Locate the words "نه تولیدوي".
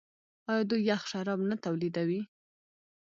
1.49-2.21